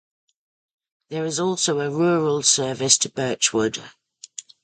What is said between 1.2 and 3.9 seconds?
is also a rural service to Birchwood.